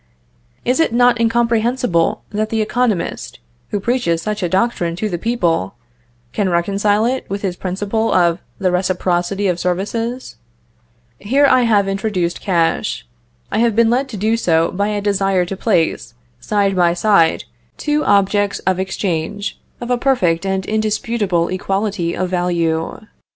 [0.65, 3.37] Is it not incomprehensible that the economist,
[3.69, 5.75] who preaches such a doctrine to the people,
[6.33, 10.37] can reconcile it with his principle of the reciprocity of services?
[11.19, 13.05] Here I have introduced cash;
[13.51, 17.43] I have been led to do so by a desire to place, side by side,
[17.77, 23.05] two objects of exchange, of a perfect and indisputable equality of value.